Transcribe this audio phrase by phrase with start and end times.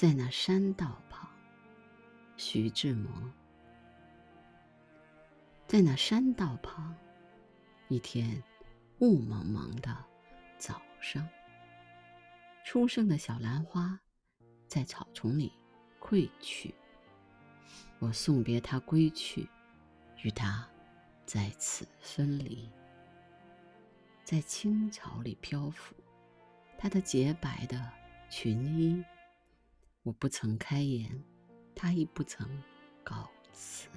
[0.00, 1.28] 在那山道旁，
[2.38, 3.12] 徐志摩。
[5.66, 6.96] 在那山道旁，
[7.88, 8.42] 一天
[9.00, 9.94] 雾蒙蒙的
[10.56, 11.28] 早上，
[12.64, 14.00] 初生的小兰花
[14.66, 15.52] 在草丛里
[16.00, 16.74] 溃去。
[17.98, 19.46] 我送别它归去，
[20.22, 20.66] 与它
[21.26, 22.66] 在此分离。
[24.24, 25.94] 在青草里漂浮，
[26.78, 27.92] 它的洁白的
[28.30, 29.04] 裙衣。
[30.02, 31.22] 我不曾开言，
[31.74, 32.48] 他亦不曾
[33.04, 33.88] 告辞。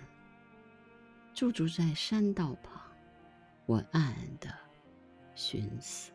[1.33, 2.81] 驻足在山道旁，
[3.65, 4.53] 我暗暗的
[5.33, 6.11] 寻思：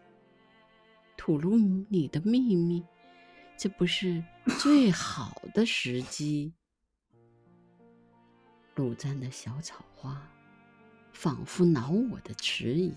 [1.16, 1.56] 吐露
[1.88, 2.84] 你的秘密，
[3.56, 4.22] 这不是
[4.60, 6.52] 最好的时机？
[8.74, 10.30] 路簪的小草花，
[11.12, 12.94] 仿佛恼我的迟疑。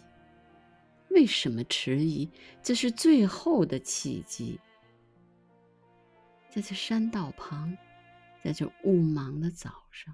[1.09, 2.30] 为什么迟疑？
[2.62, 4.59] 这是最后的契机。
[6.54, 7.78] 在这山道旁，
[8.44, 10.14] 在这雾茫的早上，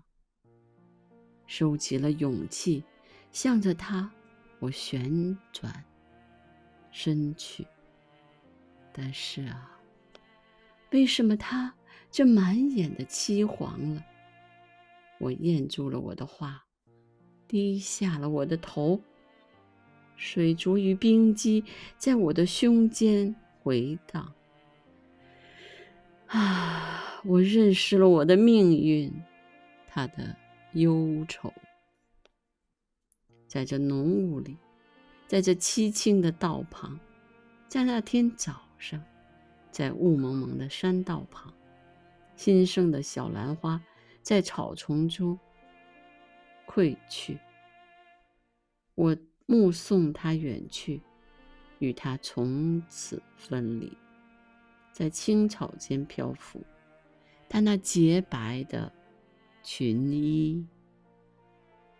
[1.47, 2.83] 收集了勇气，
[3.31, 4.11] 向着他，
[4.59, 5.83] 我旋转
[6.91, 7.65] 身去。
[8.93, 9.81] 但是啊，
[10.91, 11.73] 为什么他
[12.11, 14.05] 这满眼的凄黄了？
[15.17, 16.63] 我咽住了我的话，
[17.47, 19.01] 低下了我的头。
[20.15, 21.65] 水烛与冰肌
[21.97, 24.31] 在我的胸间回荡。
[26.27, 29.11] 啊，我认识了我的命运，
[29.87, 30.35] 他的
[30.73, 31.53] 忧愁。
[33.47, 34.57] 在这浓雾里，
[35.27, 36.99] 在这凄清的道旁，
[37.67, 39.01] 在那天早上，
[39.71, 41.53] 在雾蒙蒙的山道旁，
[42.35, 43.81] 新生的小兰花
[44.21, 45.37] 在草丛中
[46.65, 47.37] 溃去。
[48.95, 49.15] 我。
[49.49, 50.99] 目送他远去，
[51.79, 53.97] 与他从此分离，
[54.97, 56.59] 在青草间漂浮。
[57.47, 58.91] 她那洁白的
[59.61, 60.65] 裙衣。